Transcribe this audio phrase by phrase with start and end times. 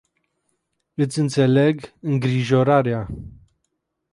[1.03, 1.77] Iti inteleg
[2.09, 3.01] ingrijorarea.